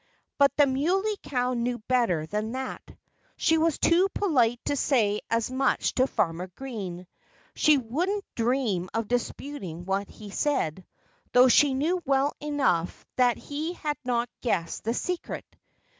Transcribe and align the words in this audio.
But 0.39 0.51
the 0.57 0.65
Muley 0.65 1.15
Cow 1.21 1.53
knew 1.53 1.77
better 1.87 2.25
than 2.25 2.53
that. 2.53 2.81
She 3.37 3.59
was 3.59 3.77
too 3.77 4.09
polite 4.15 4.59
to 4.65 4.75
say 4.75 5.21
as 5.29 5.51
much 5.51 5.93
to 5.93 6.07
Farmer 6.07 6.47
Green. 6.47 7.05
She 7.55 7.77
wouldn't 7.77 8.25
dream 8.33 8.89
of 8.95 9.07
disputing 9.07 9.85
what 9.85 10.09
he 10.09 10.31
said, 10.31 10.87
though 11.33 11.49
she 11.49 11.75
knew 11.75 12.01
well 12.03 12.33
enough 12.41 13.05
that 13.17 13.37
he 13.37 13.73
had 13.73 13.97
not 14.03 14.27
guessed 14.41 14.85
the 14.85 14.95
secret. 14.95 15.45